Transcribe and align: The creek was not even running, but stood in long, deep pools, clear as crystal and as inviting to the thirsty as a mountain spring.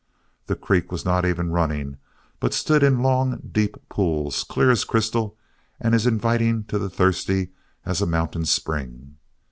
The 0.47 0.55
creek 0.55 0.91
was 0.91 1.05
not 1.05 1.25
even 1.25 1.51
running, 1.51 1.97
but 2.39 2.55
stood 2.55 2.81
in 2.81 3.03
long, 3.03 3.39
deep 3.51 3.77
pools, 3.87 4.43
clear 4.43 4.71
as 4.71 4.83
crystal 4.83 5.37
and 5.79 5.93
as 5.93 6.07
inviting 6.07 6.63
to 6.69 6.79
the 6.79 6.89
thirsty 6.89 7.49
as 7.85 8.01
a 8.01 8.07
mountain 8.07 8.45
spring. 8.45 9.17